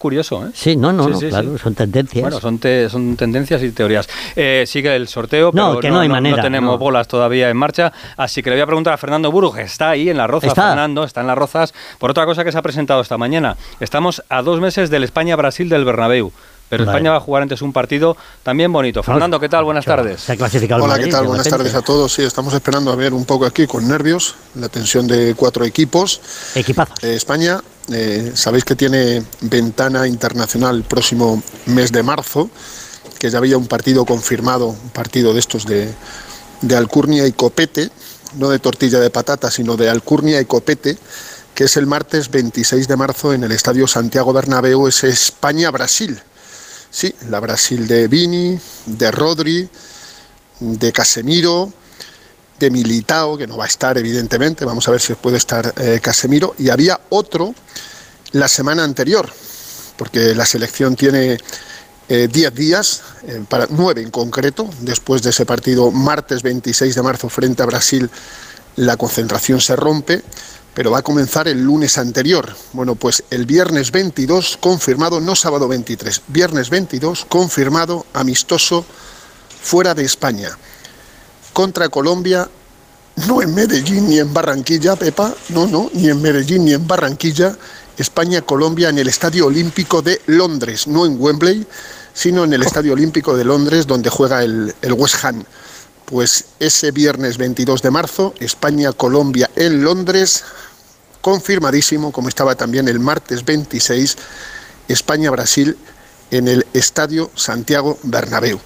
Curioso, 0.00 0.47
¿eh? 0.47 0.50
sí, 0.55 0.76
no, 0.76 0.94
no, 0.94 1.05
Sí, 1.05 1.11
no, 1.11 1.20
sí, 1.20 1.29
claro, 1.29 1.52
sí. 1.52 1.62
son 1.62 1.75
tendencias. 1.75 2.23
Bueno, 2.23 2.41
son, 2.41 2.58
te- 2.58 2.88
son 2.88 3.17
tendencias 3.17 3.62
y 3.62 3.70
teorías. 3.70 4.08
Eh, 4.35 4.64
sigue 4.67 4.97
el 4.97 5.08
sorteo, 5.08 5.50
No, 5.52 5.69
pero 5.73 5.81
que 5.81 5.91
no 5.91 6.00
hay 6.00 6.08
manera, 6.08 6.41
tenemos 6.43 6.73
no. 6.73 6.79
bolas 6.79 7.06
todavía 7.06 7.50
en 7.50 7.56
marcha. 7.58 7.93
Así 8.17 8.43
que 8.43 8.49
le 8.49 8.56
voy 8.56 8.62
a 8.62 8.67
preguntar 8.67 8.94
a 8.94 8.97
Fernando 8.97 9.31
Burgos, 9.31 9.58
está 9.58 9.91
ahí 9.91 10.08
en 10.08 10.17
las 10.17 10.31
rozas, 10.31 10.49
Está. 10.49 10.69
Fernando, 10.69 11.05
está 11.05 11.20
en 11.20 11.26
las 11.26 11.37
rozas, 11.37 11.75
por 11.99 12.11
otra 12.12 12.25
cosa 12.25 12.44
que 12.44 12.50
se 12.50 12.56
ha 12.56 12.62
presentado 12.62 13.02
esta 13.02 13.19
mañana. 13.19 13.58
Estamos 13.79 14.23
a 14.31 14.41
dos 14.41 14.58
meses 14.58 14.88
del 14.88 15.05
España-Brasil 15.05 15.69
del 15.69 15.85
Bernabéu. 15.85 16.32
Pero 16.70 16.85
Vale. 16.87 16.97
España 16.99 17.11
va 17.11 17.17
a 17.17 17.20
jugar 17.20 17.43
antes 17.43 17.61
un 17.62 17.73
partido 17.73 18.17
también 18.44 18.73
bonito. 18.73 19.02
Fernando, 19.02 19.41
¿qué 19.41 19.49
tal? 19.49 19.64
Buenas 19.64 19.85
tardes. 19.85 20.20
Se 20.20 20.32
ha 20.32 20.37
clasificado 20.37 20.79
el 20.79 20.85
Hola, 20.85 20.93
Madrid, 20.93 21.06
¿qué 21.06 21.11
tal? 21.11 21.26
Buenas 21.26 21.49
tardes 21.49 21.75
a 21.75 21.82
todos. 21.82 22.12
Sí, 22.12 22.23
estamos 22.23 22.55
esperando 22.55 22.93
a 22.93 22.94
ver 22.97 23.12
un 23.12 23.25
poco 23.25 23.44
aquí 23.44 23.67
con 23.67 23.88
nervios 23.88 24.37
la 24.55 24.69
tensión 24.69 25.08
de 25.08 25.35
cuatro 25.37 25.64
equipos. 25.64 26.20
Equipazo. 26.55 26.94
Eh, 27.02 27.14
España, 27.17 27.58
eh, 27.88 28.32
sabéis 28.34 28.64
que 28.64 28.76
tiene 28.76 29.22
ventana 29.40 30.06
internacional 30.06 30.76
el 30.76 30.84
próximo 30.84 31.42
mes 31.66 31.92
de 31.92 32.02
marzo, 32.02 32.50
que 33.18 33.30
ya 33.30 33.38
había 33.38 33.58
un 33.58 33.66
partido 33.66 34.04
confirmado, 34.04 34.68
un 34.68 34.90
partido 34.90 35.32
de 35.32 35.40
estos 35.40 35.66
de, 35.66 35.92
de 36.62 36.76
alcurnia 36.76 37.26
y 37.26 37.32
copete, 37.32 37.90
no 38.36 38.48
de 38.48 38.58
tortilla 38.58 39.00
de 39.00 39.10
patata, 39.10 39.50
sino 39.50 39.76
de 39.76 39.90
alcurnia 39.90 40.40
y 40.40 40.44
copete, 40.44 40.96
que 41.54 41.64
es 41.64 41.76
el 41.76 41.86
martes 41.86 42.30
26 42.30 42.88
de 42.88 42.96
marzo 42.96 43.32
en 43.32 43.44
el 43.44 43.52
Estadio 43.52 43.86
Santiago 43.86 44.32
Bernabéu, 44.32 44.86
es 44.86 45.04
España-Brasil. 45.04 46.20
Sí, 46.90 47.14
la 47.28 47.40
Brasil 47.40 47.86
de 47.86 48.08
Vini, 48.08 48.58
de 48.86 49.10
Rodri, 49.10 49.68
de 50.60 50.92
Casemiro, 50.92 51.72
de 52.60 52.70
Militao, 52.70 53.36
que 53.36 53.46
no 53.46 53.56
va 53.56 53.64
a 53.64 53.68
estar 53.68 53.98
evidentemente, 53.98 54.64
vamos 54.64 54.86
a 54.86 54.92
ver 54.92 55.00
si 55.00 55.14
puede 55.14 55.38
estar 55.38 55.74
eh, 55.78 55.98
Casemiro, 56.00 56.54
y 56.58 56.68
había 56.68 57.00
otro 57.08 57.54
la 58.32 58.46
semana 58.46 58.84
anterior, 58.84 59.28
porque 59.96 60.34
la 60.34 60.46
selección 60.46 60.94
tiene 60.94 61.38
10 62.08 62.54
días, 62.54 63.02
eh, 63.22 63.44
para 63.48 63.66
9 63.70 64.02
en 64.02 64.10
concreto, 64.10 64.68
después 64.80 65.22
de 65.22 65.30
ese 65.30 65.46
partido 65.46 65.92
martes 65.92 66.42
26 66.42 66.94
de 66.94 67.02
marzo 67.02 67.28
frente 67.28 67.62
a 67.62 67.66
Brasil, 67.66 68.10
la 68.76 68.96
concentración 68.96 69.60
se 69.60 69.76
rompe, 69.76 70.22
pero 70.74 70.90
va 70.90 70.98
a 70.98 71.02
comenzar 71.02 71.46
el 71.46 71.62
lunes 71.62 71.98
anterior. 71.98 72.54
Bueno, 72.72 72.96
pues 72.96 73.22
el 73.30 73.46
viernes 73.46 73.92
22 73.92 74.58
confirmado, 74.60 75.20
no 75.20 75.36
sábado 75.36 75.68
23, 75.68 76.22
viernes 76.28 76.68
22 76.68 77.26
confirmado 77.28 78.04
amistoso 78.12 78.84
fuera 79.62 79.94
de 79.94 80.04
España 80.04 80.50
contra 81.52 81.88
Colombia, 81.88 82.49
no 83.26 83.43
en 83.43 83.55
Medellín 83.55 84.08
ni 84.08 84.19
en 84.19 84.32
Barranquilla, 84.32 84.97
Pepa, 84.97 85.35
no, 85.50 85.67
no, 85.67 85.91
ni 85.93 86.08
en 86.08 86.20
Medellín 86.23 86.64
ni 86.64 86.73
en 86.73 86.87
Barranquilla, 86.87 87.56
España-Colombia 87.99 88.88
en 88.88 88.99
el 88.99 89.08
Estadio 89.08 89.47
Olímpico 89.47 90.00
de 90.00 90.20
Londres, 90.26 90.87
no 90.87 91.05
en 91.05 91.20
Wembley, 91.20 91.67
sino 92.14 92.44
en 92.44 92.52
el 92.52 92.62
Estadio 92.62 92.94
Olímpico 92.94 93.37
de 93.37 93.44
Londres 93.44 93.87
donde 93.87 94.11
juega 94.11 94.43
el, 94.43 94.75
West 94.82 95.25
Ham. 95.25 95.44
Pues 96.06 96.47
ese 96.58 96.91
viernes 96.91 97.37
22 97.37 97.82
de 97.82 97.91
marzo, 97.91 98.35
España-Colombia 98.41 99.50
en 99.55 99.85
Londres, 99.85 100.44
confirmadísimo, 101.20 102.11
como 102.11 102.29
estaba 102.29 102.55
también 102.55 102.88
el 102.88 102.99
martes 102.99 103.44
26, 103.44 104.17
España-Brasil 104.88 105.76
en 106.31 106.49
el 106.49 106.67
Estadio 106.73 107.31
Santiago 107.35 107.99
Bernabéu. 108.02 108.61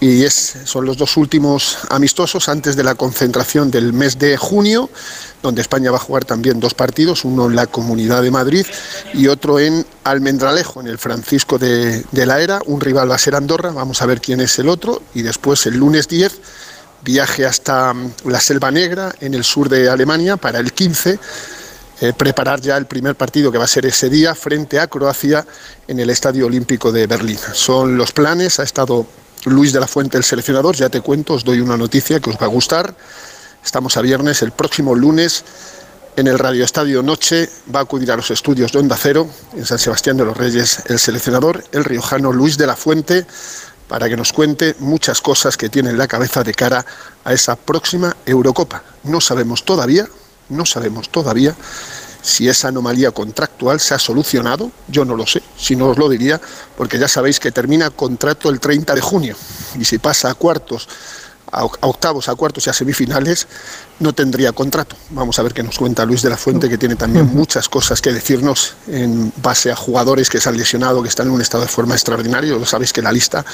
Y 0.00 0.24
es, 0.24 0.56
son 0.64 0.86
los 0.86 0.96
dos 0.96 1.18
últimos 1.18 1.76
amistosos 1.90 2.48
antes 2.48 2.74
de 2.74 2.82
la 2.82 2.94
concentración 2.94 3.70
del 3.70 3.92
mes 3.92 4.18
de 4.18 4.38
junio, 4.38 4.88
donde 5.42 5.60
España 5.60 5.90
va 5.90 5.98
a 5.98 6.00
jugar 6.00 6.24
también 6.24 6.58
dos 6.58 6.72
partidos, 6.72 7.26
uno 7.26 7.46
en 7.46 7.54
la 7.54 7.66
Comunidad 7.66 8.22
de 8.22 8.30
Madrid 8.30 8.64
y 9.12 9.26
otro 9.26 9.60
en 9.60 9.84
Almendralejo, 10.04 10.80
en 10.80 10.86
el 10.86 10.96
Francisco 10.96 11.58
de, 11.58 12.02
la 12.12 12.40
Era. 12.40 12.62
Un 12.64 12.80
rival 12.80 13.10
va 13.10 13.16
a 13.16 13.18
ser 13.18 13.34
Andorra, 13.34 13.72
vamos 13.72 14.00
a 14.00 14.06
ver 14.06 14.22
quién 14.22 14.40
es 14.40 14.58
el 14.58 14.70
otro. 14.70 15.02
Y 15.14 15.20
después 15.20 15.66
el 15.66 15.76
lunes 15.76 16.08
10, 16.08 16.32
viaje 17.04 17.44
hasta 17.44 17.92
mm, 17.92 18.12
la 18.24 18.40
Selva 18.40 18.70
Negra, 18.70 19.14
en 19.20 19.34
el 19.34 19.44
sur 19.44 19.68
de 19.68 19.90
Alemania, 19.90 20.38
para 20.38 20.60
el 20.60 20.72
15 20.72 21.18
eh, 22.00 22.14
preparar 22.16 22.62
ya 22.62 22.78
el 22.78 22.86
primer 22.86 23.14
partido 23.14 23.52
que 23.52 23.58
va 23.58 23.64
a 23.64 23.68
ser 23.68 23.84
ese 23.84 24.08
día 24.08 24.34
frente 24.34 24.80
a 24.80 24.86
Croacia 24.86 25.46
en 25.86 26.00
el 26.00 26.08
Estadio 26.08 26.46
Olímpico 26.46 26.90
de 26.90 27.06
Berlín. 27.06 27.38
Son 27.52 27.98
los 27.98 28.12
planes, 28.12 28.58
ha 28.58 28.62
estado 28.62 29.06
Luis 29.46 29.72
de 29.72 29.80
la 29.80 29.86
Fuente, 29.86 30.18
el 30.18 30.24
seleccionador, 30.24 30.76
ya 30.76 30.88
te 30.88 31.00
cuento, 31.00 31.34
os 31.34 31.44
doy 31.44 31.60
una 31.60 31.76
noticia 31.76 32.20
que 32.20 32.30
os 32.30 32.36
va 32.36 32.44
a 32.44 32.48
gustar. 32.48 32.94
Estamos 33.64 33.96
a 33.96 34.02
viernes, 34.02 34.42
el 34.42 34.52
próximo 34.52 34.94
lunes 34.94 35.44
en 36.16 36.26
el 36.26 36.38
Radio 36.38 36.64
Estadio 36.64 37.02
Noche 37.02 37.48
va 37.74 37.80
a 37.80 37.82
acudir 37.84 38.10
a 38.12 38.16
los 38.16 38.30
estudios 38.30 38.72
de 38.72 38.78
Onda 38.80 38.96
Cero 38.96 39.28
en 39.54 39.64
San 39.64 39.78
Sebastián 39.78 40.16
de 40.16 40.24
los 40.24 40.36
Reyes 40.36 40.82
el 40.86 40.98
seleccionador, 40.98 41.64
el 41.72 41.84
riojano 41.84 42.32
Luis 42.32 42.58
de 42.58 42.66
la 42.66 42.76
Fuente, 42.76 43.26
para 43.88 44.08
que 44.08 44.16
nos 44.16 44.32
cuente 44.32 44.76
muchas 44.78 45.20
cosas 45.20 45.56
que 45.56 45.68
tiene 45.68 45.90
en 45.90 45.98
la 45.98 46.08
cabeza 46.08 46.44
de 46.44 46.52
cara 46.52 46.84
a 47.24 47.32
esa 47.32 47.56
próxima 47.56 48.16
Eurocopa. 48.26 48.82
No 49.04 49.20
sabemos 49.20 49.64
todavía, 49.64 50.06
no 50.48 50.66
sabemos 50.66 51.08
todavía 51.08 51.54
si 52.22 52.48
esa 52.48 52.68
anomalía 52.68 53.10
contractual 53.12 53.80
se 53.80 53.94
ha 53.94 53.98
solucionado, 53.98 54.70
yo 54.88 55.04
no 55.04 55.16
lo 55.16 55.26
sé, 55.26 55.42
si 55.56 55.76
no 55.76 55.88
os 55.88 55.98
lo 55.98 56.08
diría, 56.08 56.40
porque 56.76 56.98
ya 56.98 57.08
sabéis 57.08 57.40
que 57.40 57.50
termina 57.52 57.90
contrato 57.90 58.48
el 58.50 58.60
30 58.60 58.94
de 58.94 59.00
junio 59.00 59.36
y 59.78 59.84
si 59.84 59.98
pasa 59.98 60.30
a 60.30 60.34
cuartos, 60.34 60.88
a 61.52 61.64
oc- 61.64 61.78
a 61.80 61.86
octavos, 61.86 62.28
a 62.28 62.34
cuartos 62.34 62.66
y 62.66 62.70
a 62.70 62.72
semifinales, 62.72 63.46
no 64.00 64.12
tendría 64.12 64.52
contrato. 64.52 64.96
Vamos 65.10 65.38
a 65.38 65.42
ver 65.42 65.52
qué 65.52 65.62
nos 65.62 65.78
cuenta 65.78 66.04
Luis 66.04 66.22
de 66.22 66.30
la 66.30 66.36
Fuente, 66.36 66.68
que 66.68 66.76
tiene 66.78 66.96
también 66.96 67.26
muchas 67.32 67.68
cosas 67.68 68.00
que 68.00 68.12
decirnos 68.12 68.74
en 68.88 69.32
base 69.36 69.70
a 69.70 69.76
jugadores 69.76 70.28
que 70.28 70.40
se 70.40 70.48
han 70.48 70.56
lesionado, 70.56 71.02
que 71.02 71.08
están 71.08 71.26
en 71.28 71.34
un 71.34 71.40
estado 71.40 71.62
de 71.62 71.68
forma 71.68 71.94
extraordinario. 71.94 72.58
Lo 72.58 72.66
sabéis 72.66 72.92
que 72.92 73.02
la 73.02 73.12
lista 73.12 73.44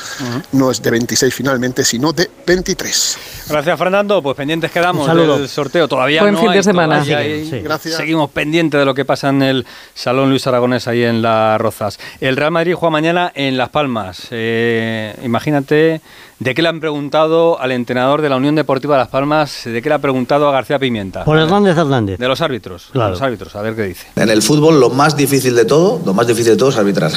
no 0.52 0.70
es 0.70 0.80
de 0.82 0.90
26 0.90 1.34
finalmente, 1.34 1.84
sino 1.84 2.12
de 2.12 2.30
23. 2.46 3.18
Gracias, 3.48 3.78
Fernando. 3.78 4.22
Pues 4.22 4.36
pendientes 4.36 4.70
quedamos 4.70 5.06
del 5.14 5.48
sorteo. 5.48 5.88
Todavía 5.88 6.22
Buen 6.22 6.34
no 6.34 6.40
fin 6.40 6.52
de 6.52 6.62
semana. 6.62 7.00
todavía 7.02 7.18
Sí, 7.18 7.24
hay. 7.32 7.50
sí. 7.50 7.60
Gracias. 7.60 7.96
Seguimos 7.96 8.30
pendientes 8.30 8.78
de 8.78 8.84
lo 8.84 8.94
que 8.94 9.04
pasa 9.04 9.28
en 9.30 9.42
el 9.42 9.66
Salón 9.94 10.30
Luis 10.30 10.46
Aragonés 10.46 10.86
ahí 10.88 11.02
en 11.02 11.22
Las 11.22 11.60
Rozas. 11.60 11.98
El 12.20 12.36
Real 12.36 12.50
Madrid 12.52 12.74
juega 12.74 12.90
mañana 12.90 13.32
en 13.34 13.56
Las 13.56 13.70
Palmas. 13.70 14.28
Eh, 14.30 15.14
imagínate 15.24 16.00
de 16.38 16.54
qué 16.54 16.60
le 16.62 16.68
han 16.68 16.80
preguntado 16.80 17.58
al 17.58 17.72
entrenador 17.72 18.20
de 18.20 18.28
la 18.28 18.36
Unión 18.36 18.54
Deportiva 18.54 18.94
de 18.96 19.00
Las 19.00 19.08
Palmas, 19.08 19.62
de 19.64 19.80
qué 19.80 19.88
le 19.88 19.94
ha 19.94 19.98
preguntado 19.98 20.35
a 20.44 20.52
García 20.52 20.78
Pimienta. 20.78 21.24
Por 21.24 21.38
Hernández 21.38 21.76
Hernández. 21.76 22.18
De 22.18 22.28
los 22.28 22.40
árbitros. 22.40 22.88
Claro. 22.92 23.06
De 23.06 23.10
los 23.12 23.22
árbitros, 23.22 23.56
a 23.56 23.62
ver 23.62 23.74
qué 23.74 23.82
dice. 23.84 24.06
En 24.16 24.28
el 24.28 24.42
fútbol 24.42 24.78
lo 24.78 24.90
más 24.90 25.16
difícil 25.16 25.54
de 25.54 25.64
todo, 25.64 26.00
lo 26.04 26.14
más 26.14 26.26
difícil 26.26 26.52
de 26.52 26.56
todo 26.56 26.68
es 26.68 26.76
arbitrar. 26.76 27.12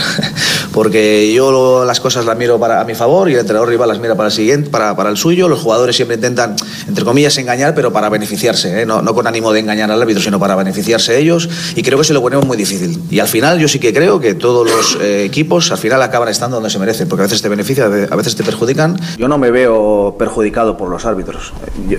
Porque 0.80 1.34
yo 1.34 1.84
las 1.84 2.00
cosas 2.00 2.24
las 2.24 2.38
miro 2.38 2.58
para, 2.58 2.80
a 2.80 2.86
mi 2.86 2.96
favor 2.96 3.30
y 3.30 3.34
el 3.34 3.40
entrenador 3.40 3.68
rival 3.68 3.90
las 3.90 4.00
mira 4.00 4.16
para 4.16 4.28
el 4.28 4.32
siguiente, 4.32 4.70
para, 4.70 4.96
para 4.96 5.10
el 5.10 5.18
suyo. 5.18 5.50
Los 5.50 5.60
jugadores 5.60 5.98
siempre 5.98 6.16
intentan, 6.16 6.56
entre 6.88 7.04
comillas, 7.04 7.38
engañar, 7.38 7.76
pero 7.76 7.92
para 7.92 8.08
beneficiarse, 8.08 8.84
¿eh? 8.84 8.86
no, 8.86 9.02
no 9.02 9.14
con 9.14 9.28
ánimo 9.28 9.52
de 9.52 9.60
engañar 9.60 9.92
al 9.92 10.02
árbitro, 10.02 10.24
sino 10.24 10.40
para 10.40 10.56
beneficiarse 10.56 11.20
ellos. 11.20 11.50
Y 11.76 11.84
creo 11.84 11.98
que 11.98 12.06
se 12.06 12.14
lo 12.14 12.22
ponemos 12.22 12.46
muy 12.46 12.56
difícil. 12.56 12.98
Y 13.12 13.20
al 13.20 13.28
final 13.28 13.60
yo 13.60 13.68
sí 13.68 13.78
que 13.78 13.94
creo 13.94 14.22
que 14.22 14.36
todos 14.36 14.72
los 14.72 14.98
eh, 15.02 15.26
equipos 15.26 15.70
al 15.74 15.80
final 15.80 16.02
acaban 16.02 16.30
estando 16.30 16.56
donde 16.56 16.70
se 16.70 16.80
merecen, 16.80 17.10
porque 17.10 17.24
a 17.24 17.26
veces 17.26 17.42
te 17.42 17.50
benefician, 17.50 18.08
a 18.10 18.16
veces 18.16 18.38
te 18.38 18.46
perjudican. 18.46 18.98
Yo 19.18 19.28
no 19.28 19.38
me 19.38 19.52
veo 19.52 20.16
perjudicado 20.18 20.78
por 20.78 20.88
los 20.90 21.06
árbitros, 21.06 21.52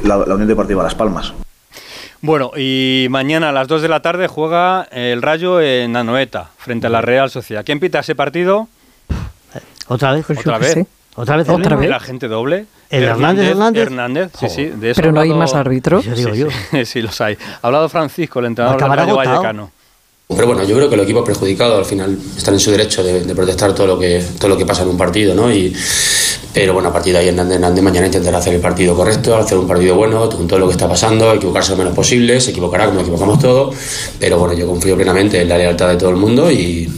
la, 0.05 0.17
la 0.17 0.35
Unión 0.37 0.49
Deportiva 0.49 0.83
Las 0.83 0.95
Palmas. 0.95 1.35
Bueno, 2.23 2.51
y 2.57 3.07
mañana 3.11 3.49
a 3.49 3.53
las 3.53 3.67
2 3.67 3.81
de 3.83 3.89
la 3.89 4.01
tarde 4.01 4.27
juega 4.27 4.87
el 4.91 5.23
Rayo 5.23 5.61
en 5.61 5.97
Anoeta, 5.97 6.51
frente 6.59 6.87
a 6.87 6.91
la 6.91 7.01
Real 7.01 7.31
Sociedad. 7.31 7.65
¿Quién 7.65 7.81
pita 7.81 8.01
ese 8.01 8.15
partido? 8.15 8.69
¿Otra 9.89 10.13
vez? 10.13 10.29
¿Otra 10.31 10.59
vez? 10.59 10.77
¿Otra 11.17 11.37
vez? 11.37 11.49
¿Otra 11.49 11.77
vez? 11.77 11.87
¿El 11.87 11.93
agente 11.95 12.29
doble? 12.29 12.67
¿El 12.91 13.05
Hernández 13.05 13.49
Hernández? 13.51 13.83
Hernández, 13.87 14.33
sí, 14.39 14.49
sí. 14.49 14.65
De 14.67 14.91
eso 14.91 15.01
Pero 15.01 15.13
no 15.13 15.21
hay 15.21 15.31
hablado- 15.31 15.41
más 15.41 15.55
árbitro. 15.55 16.01
Eso 16.01 16.15
digo 16.15 16.31
sí, 16.33 16.39
yo. 16.41 16.49
sí, 16.71 16.85
sí, 16.85 17.03
los 17.03 17.19
hay. 17.21 17.37
Ha 17.63 17.67
hablado 17.67 17.89
Francisco, 17.89 18.41
el 18.41 18.47
entrenador 18.47 18.81
del 18.81 18.89
Rayo 18.91 19.03
agotado. 19.13 19.37
Vallecano. 19.37 19.71
Pero 20.35 20.47
bueno, 20.47 20.63
yo 20.63 20.77
creo 20.77 20.89
que 20.89 20.95
el 20.95 21.01
equipo 21.01 21.21
es 21.21 21.27
perjudicado, 21.27 21.77
al 21.77 21.85
final 21.85 22.17
están 22.37 22.55
en 22.55 22.61
su 22.61 22.71
derecho 22.71 23.03
de, 23.03 23.35
protestar 23.35 23.75
todo 23.75 23.89
lo 23.89 23.99
que 23.99 24.23
todo 24.39 24.49
lo 24.49 24.57
que 24.57 24.65
pasa 24.65 24.83
en 24.83 24.91
un 24.91 24.97
partido, 24.97 25.35
¿no? 25.35 25.53
Y, 25.53 25.75
pero 26.55 26.73
bueno, 26.73 26.89
a 26.89 26.93
partir 26.93 27.13
de 27.13 27.19
ahí 27.19 27.29
Hernández, 27.29 27.57
Hernández 27.57 27.83
mañana 27.83 28.07
intentará 28.07 28.39
hacer 28.39 28.55
el 28.55 28.61
partido 28.61 28.95
correcto, 28.95 29.37
hacer 29.37 29.59
un 29.59 29.67
partido 29.67 29.97
bueno 29.97 30.29
con 30.29 30.47
todo 30.47 30.61
lo 30.61 30.67
que 30.67 30.73
está 30.73 30.89
pasando, 30.89 31.33
equivocarse 31.33 31.73
lo 31.73 31.79
menos 31.79 31.95
posible, 31.95 32.41
se 32.41 32.51
equivocará 32.51 32.87
como 32.87 33.01
equivocamos 33.01 33.41
todos, 33.41 33.75
pero 34.21 34.39
bueno, 34.39 34.55
yo 34.55 34.67
confío 34.69 34.97
plenamente 34.97 35.41
en 35.41 35.49
la 35.49 35.59
lealtad 35.59 35.89
de 35.89 35.97
todo 35.97 36.11
el 36.11 36.17
mundo 36.17 36.51
y, 36.51 36.89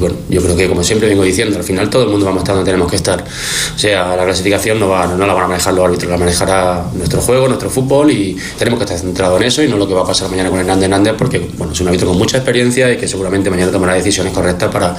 bueno, 0.00 0.16
yo 0.28 0.42
creo 0.42 0.56
que 0.56 0.68
como 0.68 0.82
siempre 0.82 1.08
vengo 1.08 1.22
diciendo, 1.22 1.56
al 1.56 1.64
final 1.64 1.88
todo 1.90 2.02
el 2.04 2.08
mundo 2.10 2.26
vamos 2.26 2.40
a 2.40 2.42
estar 2.42 2.54
donde 2.56 2.68
tenemos 2.70 2.90
que 2.90 2.96
estar. 2.96 3.22
O 3.74 3.78
sea, 3.78 4.16
la 4.16 4.24
clasificación 4.24 4.80
no, 4.80 4.88
va, 4.88 5.06
no 5.06 5.26
la 5.26 5.32
van 5.34 5.44
a 5.44 5.48
manejar 5.48 5.74
los 5.74 5.84
árbitros, 5.84 6.10
la 6.10 6.16
manejará 6.16 6.84
nuestro 6.94 7.20
juego, 7.20 7.46
nuestro 7.46 7.70
fútbol 7.70 8.10
y 8.10 8.36
tenemos 8.58 8.78
que 8.78 8.84
estar 8.84 8.98
centrados 8.98 9.40
en 9.40 9.46
eso 9.46 9.62
y 9.62 9.68
no 9.68 9.76
lo 9.76 9.86
que 9.86 9.94
va 9.94 10.02
a 10.02 10.06
pasar 10.06 10.28
mañana 10.30 10.50
con 10.50 10.58
Hernández 10.58 10.84
Hernández 10.84 11.14
porque 11.18 11.38
bueno, 11.56 11.72
es 11.72 11.80
un 11.80 11.88
árbitro 11.88 12.08
con 12.08 12.18
mucha 12.18 12.38
experiencia 12.38 12.90
y 12.92 12.96
que 12.96 13.06
seguramente 13.06 13.50
mañana 13.50 13.70
tomará 13.70 13.94
decisiones 13.94 14.32
correctas 14.32 14.70
para, 14.72 14.96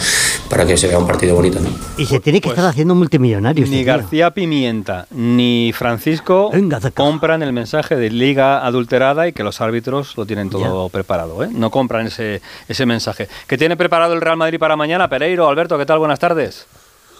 para 0.49 0.65
que 0.65 0.77
se 0.77 0.87
vea 0.87 0.97
un 0.97 1.07
partido 1.07 1.35
bonito. 1.35 1.59
¿no? 1.59 1.69
Y 1.97 2.05
se 2.05 2.19
tiene 2.19 2.39
que 2.39 2.49
Pues, 2.49 2.57
estar 2.57 2.69
haciendo 2.69 2.95
multimillonario. 2.95 3.63
este 3.63 3.75
Ni 3.75 3.83
tío. 3.83 3.93
García 3.93 4.31
Pimienta 4.31 5.07
ni 5.11 5.71
Francisco 5.75 6.49
Venga, 6.53 6.79
compran 6.93 7.41
el 7.43 7.53
mensaje 7.53 7.95
de 7.95 8.09
liga 8.09 8.65
adulterada 8.65 9.27
y 9.27 9.33
que 9.33 9.43
los 9.43 9.61
árbitros 9.61 10.15
lo 10.17 10.25
tienen 10.25 10.49
todo 10.49 10.89
preparado. 10.89 11.43
¿eh? 11.43 11.49
No 11.51 11.71
compran 11.71 12.07
ese, 12.07 12.41
ese 12.67 12.85
mensaje. 12.85 13.27
¿Qué 13.47 13.57
tiene 13.57 13.75
preparado 13.77 14.13
el 14.13 14.21
Real 14.21 14.37
Madrid 14.37 14.59
para 14.59 14.75
mañana? 14.75 14.90
Pereiro, 15.09 15.47
Alberto, 15.47 15.77
¿qué 15.77 15.85
tal? 15.85 15.99
Buenas 15.99 16.19
tardes. 16.19 16.67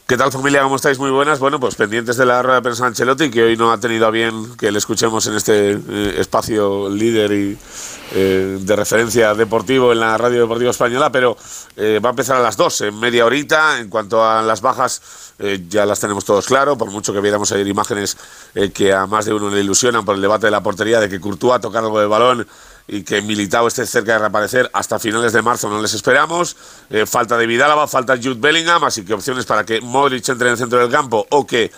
¿Qué 0.06 0.18
tal 0.18 0.30
familia? 0.30 0.62
¿Cómo 0.64 0.76
estáis? 0.76 1.00
Muy 1.00 1.10
buenas. 1.10 1.40
Bueno, 1.40 1.58
pues 1.58 1.76
pendientes 1.76 2.18
de 2.18 2.26
la 2.26 2.42
rueda 2.42 2.58
de 2.58 2.62
prensa 2.64 2.84
de 2.84 2.90
Ancelotti, 2.90 3.32
que 3.32 3.44
hoy 3.44 3.56
no 3.56 3.72
ha 3.72 3.80
tenido 3.80 4.08
a 4.08 4.12
bien 4.12 4.58
que 4.58 4.70
le 4.70 4.78
escuchemos 4.78 5.26
en 5.28 5.36
este 5.36 5.72
eh, 5.72 6.16
espacio 6.18 6.90
líder 6.90 7.32
y 7.32 7.58
eh, 8.14 8.58
de 8.60 8.76
referencia 8.76 9.34
deportivo 9.34 9.94
en 9.94 10.02
la 10.02 10.18
radio 10.18 10.42
deportiva 10.42 10.72
española, 10.72 11.14
pero 11.14 11.38
eh, 11.78 12.02
va 12.04 12.10
a 12.10 12.12
empezar 12.12 12.36
a 12.36 12.42
las 12.42 12.58
2, 12.58 12.82
en 12.82 13.00
media 13.00 13.26
horita. 13.26 13.80
En 13.80 13.88
cuanto 13.88 14.22
a 14.26 14.42
las 14.42 14.60
bajas, 14.60 15.32
eh, 15.44 15.66
ya 15.68 15.88
las 15.88 16.00
tenemos 16.00 16.24
todos 16.24 16.46
claro, 16.46 16.78
por 16.78 16.92
mucho 16.92 17.14
que 17.14 17.20
viéramos 17.20 17.52
ayer 17.52 17.68
imágenes 17.68 18.16
eh, 18.54 18.72
que 18.72 18.94
a 18.94 19.08
más 19.08 19.26
de 19.26 19.34
uno 19.34 19.50
le 19.50 19.62
ilusionan 19.62 20.06
por 20.06 20.16
el 20.16 20.22
debate 20.22 20.46
de 20.48 20.52
la 20.52 20.62
portería, 20.62 21.00
de 21.00 21.10
que 21.10 21.20
Courtois 21.20 21.60
tocar 21.60 21.84
algo 21.84 22.00
de 22.00 22.06
balón 22.06 22.48
y 22.88 23.04
que 23.04 23.22
Militao 23.22 23.68
esté 23.68 23.86
cerca 23.86 24.14
de 24.14 24.20
reaparecer 24.20 24.70
hasta 24.74 25.00
finales 25.00 25.34
de 25.34 25.42
marzo 25.42 25.70
no 25.70 25.82
les 25.82 25.94
esperamos. 25.94 26.56
Eh, 26.90 27.06
falta 27.06 27.38
de 27.38 27.48
Vidalaba, 27.48 27.88
falta 27.88 28.18
Jude 28.18 28.36
Bellingham, 28.40 28.84
así 28.84 29.06
que 29.06 29.14
opciones 29.14 29.46
para 29.46 29.66
que 29.66 29.82
Modric 29.82 30.28
entre 30.30 30.48
en 30.48 30.54
el 30.54 30.58
centro 30.58 30.80
del 30.80 30.92
campo 30.92 31.26
o 31.30 31.46
que 31.46 31.72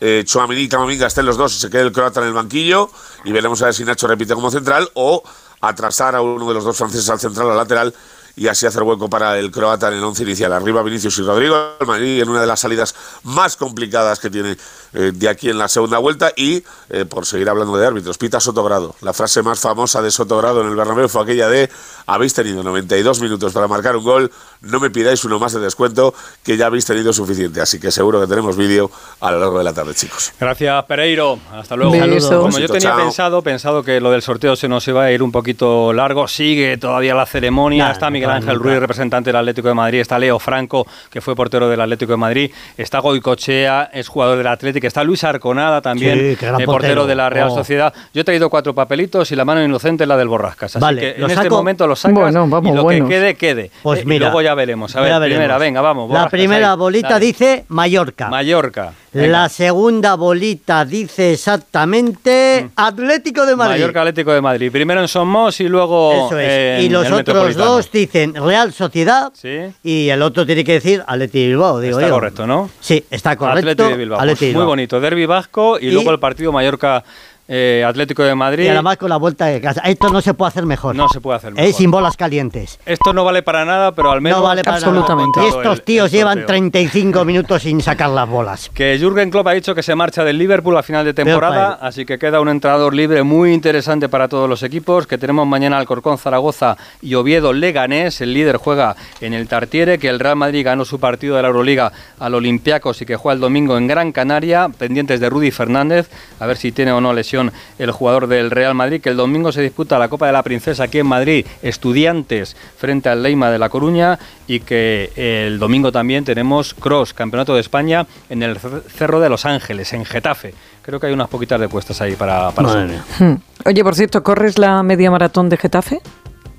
eh, 0.00 0.22
Chouameni 0.24 0.62
y 0.62 0.68
Camavinga 0.68 1.06
estén 1.06 1.26
los 1.26 1.36
dos 1.36 1.56
y 1.56 1.60
se 1.60 1.70
quede 1.70 1.82
el 1.82 1.92
croata 1.92 2.20
en 2.20 2.28
el 2.28 2.32
banquillo 2.32 2.90
y 3.24 3.32
veremos 3.32 3.62
a 3.62 3.66
ver 3.66 3.74
si 3.74 3.84
Nacho 3.84 4.06
repite 4.06 4.34
como 4.34 4.50
central 4.50 4.88
o 4.94 5.22
atrasar 5.60 6.14
a 6.14 6.20
uno 6.20 6.46
de 6.46 6.54
los 6.54 6.64
dos 6.64 6.76
franceses 6.76 7.08
al 7.10 7.18
central 7.18 7.46
o 7.46 7.50
al 7.52 7.56
lateral 7.56 7.94
y 8.38 8.48
así 8.48 8.66
hacer 8.66 8.82
hueco 8.82 9.10
para 9.10 9.38
el 9.38 9.50
croata 9.50 9.88
en 9.88 9.94
el 9.94 10.04
once 10.04 10.22
inicial. 10.22 10.52
Arriba 10.52 10.82
Vinicius 10.82 11.18
y 11.18 11.22
Rodrigo, 11.22 11.56
el 11.80 12.20
en 12.20 12.28
una 12.28 12.40
de 12.40 12.46
las 12.46 12.60
salidas 12.60 12.94
más 13.24 13.56
complicadas 13.56 14.20
que 14.20 14.30
tiene 14.30 14.56
eh, 14.92 15.12
de 15.14 15.28
aquí 15.28 15.50
en 15.50 15.58
la 15.58 15.68
segunda 15.68 15.98
vuelta 15.98 16.32
y, 16.36 16.62
eh, 16.88 17.04
por 17.04 17.26
seguir 17.26 17.48
hablando 17.48 17.76
de 17.76 17.86
árbitros, 17.86 18.16
pita 18.16 18.38
Sotogrado. 18.38 18.94
La 19.00 19.12
frase 19.12 19.42
más 19.42 19.58
famosa 19.58 20.00
de 20.02 20.10
Sotogrado 20.10 20.60
en 20.62 20.68
el 20.68 20.76
Bernabéu 20.76 21.08
fue 21.08 21.22
aquella 21.22 21.48
de 21.48 21.68
habéis 22.08 22.34
tenido 22.34 22.62
92 22.64 23.20
minutos 23.20 23.52
para 23.52 23.68
marcar 23.68 23.94
un 23.96 24.02
gol, 24.02 24.32
no 24.62 24.80
me 24.80 24.90
pidáis 24.90 25.24
uno 25.24 25.38
más 25.38 25.52
de 25.52 25.60
descuento, 25.60 26.12
que 26.42 26.56
ya 26.56 26.66
habéis 26.66 26.84
tenido 26.86 27.12
suficiente. 27.12 27.60
Así 27.60 27.78
que 27.78 27.90
seguro 27.92 28.20
que 28.20 28.26
tenemos 28.26 28.56
vídeo 28.56 28.90
a 29.20 29.30
lo 29.30 29.38
largo 29.38 29.58
de 29.58 29.64
la 29.64 29.72
tarde, 29.72 29.94
chicos. 29.94 30.32
Gracias, 30.40 30.84
Pereiro. 30.86 31.38
Hasta 31.52 31.76
luego. 31.76 31.92
Como 31.92 32.06
Besito, 32.46 32.58
yo 32.58 32.66
tenía 32.66 32.80
chao. 32.90 32.98
pensado, 32.98 33.42
pensado 33.42 33.82
que 33.84 34.00
lo 34.00 34.10
del 34.10 34.22
sorteo 34.22 34.56
se 34.56 34.66
nos 34.68 34.88
iba 34.88 35.04
a 35.04 35.12
ir 35.12 35.22
un 35.22 35.30
poquito 35.30 35.92
largo. 35.92 36.26
Sigue 36.26 36.76
todavía 36.78 37.14
la 37.14 37.26
ceremonia. 37.26 37.84
Nah, 37.84 37.92
está 37.92 38.10
Miguel 38.10 38.30
Ángel. 38.30 38.58
Ruiz, 38.58 38.78
representante 38.78 39.28
del 39.28 39.36
Atlético 39.36 39.68
de 39.68 39.74
Madrid. 39.74 40.00
Está 40.00 40.18
Leo 40.18 40.38
Franco, 40.38 40.86
que 41.10 41.20
fue 41.20 41.36
portero 41.36 41.68
del 41.68 41.80
Atlético 41.80 42.12
de 42.12 42.16
Madrid. 42.16 42.50
Está 42.76 43.00
Goicochea, 43.00 43.90
es 43.92 44.08
jugador 44.08 44.38
del 44.38 44.46
Atlético. 44.46 44.86
Está 44.86 45.04
Luis 45.04 45.22
Arconada 45.24 45.82
también, 45.82 46.18
Sí, 46.18 46.24
eh, 46.24 46.36
portero 46.40 46.64
portero. 46.66 47.06
de 47.06 47.14
la 47.14 47.28
Real 47.30 47.48
Oh. 47.50 47.54
Sociedad. 47.54 47.92
Yo 48.14 48.20
he 48.22 48.24
traído 48.24 48.48
cuatro 48.50 48.74
papelitos 48.74 49.30
y 49.32 49.36
la 49.36 49.44
mano 49.44 49.62
inocente 49.62 50.04
es 50.04 50.08
la 50.08 50.16
del 50.16 50.28
Borrascas. 50.28 50.76
Así 50.76 50.82
Vale, 50.82 51.00
que 51.14 51.18
¿lo 51.20 51.26
en 51.26 51.32
este 51.32 51.50
momento 51.50 51.86
lo 51.86 51.96
sacas 51.98 52.14
Bueno, 52.14 52.46
vamos, 52.48 52.72
y 52.72 52.74
lo 52.76 52.82
buenos. 52.82 53.08
que 53.08 53.14
quede, 53.14 53.34
quede. 53.36 53.70
Pues 53.82 54.00
Eh, 54.00 54.02
y 54.02 54.06
mira, 54.06 54.26
luego 54.26 54.42
ya 54.42 54.54
veremos. 54.54 54.94
A 54.96 55.00
ver, 55.00 55.08
veremos. 55.10 55.28
primera, 55.28 55.58
venga, 55.58 55.80
vamos. 55.80 56.04
La 56.08 56.08
Borrascas, 56.08 56.30
primera 56.30 56.72
ahí. 56.72 56.78
bolita 56.78 57.08
Dale. 57.10 57.26
dice 57.26 57.64
Mallorca. 57.68 58.28
Mallorca. 58.28 58.92
Venga. 59.12 59.28
La 59.28 59.48
segunda 59.48 60.14
bolita 60.16 60.84
dice 60.84 61.32
exactamente 61.32 62.68
Atlético 62.76 63.46
de 63.46 63.56
Madrid. 63.56 63.76
Mm. 63.76 63.80
Mallorca 63.80 64.00
Atlético 64.00 64.32
de 64.32 64.40
Madrid. 64.40 64.70
Primero 64.72 65.00
en 65.00 65.08
Somos 65.08 65.60
y 65.60 65.68
luego 65.68 66.26
Eso 66.26 66.38
es. 66.38 66.78
en 66.80 66.84
y 66.84 66.88
los 66.88 67.06
el 67.06 67.12
otros 67.14 67.56
dos 67.56 67.90
dicen 67.90 68.34
Real 68.34 68.72
Sociedad 68.72 69.32
Sí. 69.34 69.72
y 69.82 70.08
el 70.10 70.20
otro 70.22 70.44
tiene 70.46 70.64
que 70.64 70.72
decir 70.74 71.02
Atleti 71.06 71.46
Bilbao, 71.46 71.80
digo 71.80 71.98
Está 71.98 72.08
yo. 72.08 72.14
correcto, 72.14 72.46
¿no? 72.46 72.70
Sí, 72.80 73.04
está 73.10 73.36
correcto. 73.36 73.70
Atleti 73.70 73.82
de 73.92 73.96
Bilbao. 73.96 74.18
Atleti 74.20 74.38
Pues 74.38 74.48
Bilbao. 74.50 74.62
muy 74.64 74.68
bonito. 74.68 75.00
Derby 75.00 75.26
vasco 75.26 75.78
y, 75.80 75.86
Y- 75.86 75.90
luego 75.92 76.10
el 76.10 76.18
partido 76.18 76.52
Mallorca 76.52 77.02
eh, 77.48 77.82
Atlético 77.86 78.22
de 78.22 78.34
Madrid. 78.34 78.64
Y 78.64 78.68
además 78.68 78.98
con 78.98 79.08
la 79.08 79.16
vuelta 79.16 79.46
de 79.46 79.60
casa. 79.60 79.80
Esto 79.80 80.10
no 80.10 80.20
se 80.20 80.34
puede 80.34 80.48
hacer 80.50 80.66
mejor. 80.66 80.94
No 80.94 81.08
se 81.08 81.20
puede 81.20 81.38
hacer 81.38 81.52
Eh, 81.52 81.62
mejor. 81.62 81.72
sin 81.72 81.90
bolas 81.90 82.16
calientes. 82.16 82.78
Esto 82.84 83.12
no 83.14 83.24
vale 83.24 83.42
para 83.42 83.64
nada, 83.64 83.92
pero 83.92 84.10
al 84.10 84.20
menos 84.20 84.38
no 84.40 84.44
vale 84.44 84.62
para 84.62 84.76
absolutamente. 84.76 85.40
nada. 85.40 85.48
Y 85.50 85.56
estos 85.56 85.78
el- 85.78 85.82
tíos 85.84 86.06
el 86.12 86.18
llevan 86.18 86.32
sorteo. 86.38 86.46
35 86.46 87.24
minutos 87.24 87.62
sin 87.62 87.80
sacar 87.80 88.10
las 88.10 88.28
bolas. 88.28 88.70
Que 88.74 88.98
Jürgen 89.00 89.30
Klopp 89.30 89.46
ha 89.48 89.52
dicho 89.52 89.74
que 89.74 89.82
se 89.82 89.94
marcha 89.94 90.24
del 90.24 90.36
Liverpool 90.38 90.76
a 90.76 90.82
final 90.82 91.04
de 91.04 91.14
temporada, 91.14 91.78
así 91.80 92.04
que 92.04 92.18
queda 92.18 92.40
un 92.40 92.48
entrenador 92.50 92.92
libre 92.94 93.22
muy 93.22 93.52
interesante 93.54 94.08
para 94.08 94.28
todos 94.28 94.48
los 94.48 94.62
equipos, 94.62 95.06
que 95.06 95.16
tenemos 95.16 95.46
mañana 95.46 95.78
Alcorcón, 95.78 96.18
Zaragoza 96.18 96.76
y 97.00 97.14
Oviedo 97.14 97.52
Leganés, 97.54 98.20
el 98.20 98.34
líder 98.34 98.56
juega 98.58 98.94
en 99.20 99.32
el 99.32 99.48
Tartiere, 99.48 99.98
que 99.98 100.08
el 100.08 100.20
Real 100.20 100.36
Madrid 100.36 100.64
ganó 100.64 100.84
su 100.84 101.00
partido 101.00 101.36
de 101.36 101.42
la 101.42 101.48
Euroliga 101.48 101.92
al 102.18 102.34
Olympiacos 102.34 103.00
y 103.00 103.06
que 103.06 103.16
juega 103.16 103.34
el 103.34 103.40
domingo 103.40 103.78
en 103.78 103.86
Gran 103.86 104.12
Canaria, 104.12 104.68
pendientes 104.76 105.20
de 105.20 105.30
Rudy 105.30 105.50
Fernández, 105.50 106.10
a 106.40 106.46
ver 106.46 106.56
si 106.58 106.72
tiene 106.72 106.92
o 106.92 107.00
no 107.00 107.12
lesión 107.12 107.37
el 107.78 107.90
jugador 107.90 108.26
del 108.26 108.50
Real 108.50 108.74
Madrid, 108.74 109.00
que 109.00 109.08
el 109.10 109.16
domingo 109.16 109.52
se 109.52 109.62
disputa 109.62 109.98
la 109.98 110.08
Copa 110.08 110.26
de 110.26 110.32
la 110.32 110.42
Princesa 110.42 110.84
aquí 110.84 110.98
en 110.98 111.06
Madrid, 111.06 111.46
estudiantes 111.62 112.56
frente 112.76 113.08
al 113.08 113.22
Leima 113.22 113.50
de 113.50 113.58
La 113.58 113.68
Coruña 113.68 114.18
y 114.46 114.60
que 114.60 115.12
el 115.16 115.58
domingo 115.58 115.92
también 115.92 116.24
tenemos 116.24 116.74
Cross, 116.74 117.14
Campeonato 117.14 117.54
de 117.54 117.60
España 117.60 118.06
en 118.28 118.42
el 118.42 118.58
Cerro 118.58 119.20
de 119.20 119.28
Los 119.28 119.44
Ángeles, 119.44 119.92
en 119.92 120.04
Getafe. 120.04 120.54
Creo 120.82 120.98
que 120.98 121.06
hay 121.06 121.12
unas 121.12 121.28
poquitas 121.28 121.60
de 121.60 121.68
puestas 121.68 122.00
ahí 122.00 122.16
para, 122.16 122.50
para 122.50 122.68
Madre 122.68 122.86
mía. 122.86 123.04
Hmm. 123.18 123.34
Oye, 123.66 123.82
por 123.84 123.94
cierto, 123.94 124.22
¿corres 124.22 124.58
la 124.58 124.82
media 124.82 125.10
maratón 125.10 125.48
de 125.48 125.56
Getafe? 125.56 126.00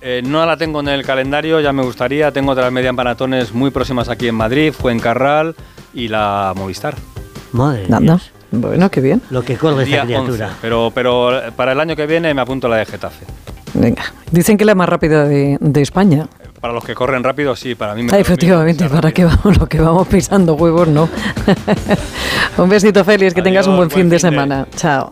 Eh, 0.01 0.21
no 0.23 0.45
la 0.45 0.55
tengo 0.55 0.79
en 0.79 0.87
el 0.87 1.03
calendario, 1.03 1.59
ya 1.59 1.73
me 1.73 1.83
gustaría. 1.83 2.31
Tengo 2.31 2.51
otras 2.51 2.71
medias 2.71 2.93
maratones 2.93 3.53
muy 3.53 3.71
próximas 3.71 4.07
aquí 4.07 4.27
en 4.27 4.35
Madrid, 4.35 4.71
Fuencarral 4.71 5.55
y 5.93 6.07
la 6.07 6.53
Movistar. 6.55 6.95
Madre. 7.51 7.85
Dios. 7.99 8.31
Bueno, 8.51 8.89
qué 8.89 9.01
bien. 9.01 9.21
Lo 9.29 9.43
que 9.43 9.55
corre 9.57 9.83
esta 9.83 10.03
criatura. 10.03 10.45
11. 10.47 10.57
Pero, 10.61 10.91
pero 10.93 11.29
para 11.55 11.73
el 11.73 11.79
año 11.79 11.95
que 11.95 12.05
viene 12.07 12.33
me 12.33 12.41
apunto 12.41 12.67
a 12.67 12.69
la 12.71 12.77
de 12.77 12.85
Getafe. 12.85 13.25
Venga. 13.73 14.03
Dicen 14.31 14.57
que 14.57 14.65
la 14.65 14.73
más 14.75 14.89
rápida 14.89 15.25
de, 15.25 15.57
de 15.59 15.81
España. 15.81 16.27
Para 16.59 16.73
los 16.73 16.83
que 16.83 16.93
corren 16.95 17.23
rápido, 17.23 17.55
sí, 17.55 17.75
para 17.75 17.95
mí 17.95 18.03
me 18.03 18.11
Ah, 18.11 18.19
efectivamente, 18.19 18.89
para 18.89 19.11
que 19.11 19.23
vamos, 19.23 19.57
lo 19.57 19.67
que 19.67 19.79
vamos 19.79 20.07
pisando 20.07 20.55
huevos, 20.55 20.87
no. 20.89 21.07
un 22.57 22.67
besito, 22.69 23.03
Félix, 23.05 23.33
que 23.33 23.41
tengas 23.41 23.65
un 23.67 23.77
buen 23.77 23.89
fin 23.89 23.99
buen 23.99 24.09
de 24.09 24.19
fin 24.19 24.29
de- 24.29 24.35
semana. 24.35 24.67
Chao. 24.75 25.11